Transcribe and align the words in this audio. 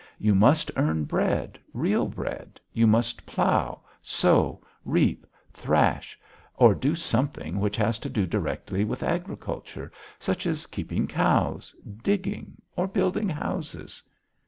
You 0.17 0.33
must 0.33 0.71
earn 0.77 1.03
bread, 1.03 1.59
real 1.75 2.07
bread, 2.07 2.59
you 2.73 2.87
must 2.87 3.23
plough, 3.27 3.83
sow, 4.01 4.63
reap, 4.83 5.27
thrash, 5.53 6.19
or 6.55 6.73
do 6.73 6.95
something 6.95 7.59
which 7.59 7.75
has 7.77 7.99
to 7.99 8.09
do 8.09 8.25
directly 8.25 8.83
with 8.83 9.03
agriculture, 9.03 9.91
such 10.17 10.47
as 10.47 10.65
keeping 10.65 11.05
cows, 11.05 11.75
digging, 12.01 12.59
or 12.75 12.87
building 12.87 13.29
houses...." 13.29 14.01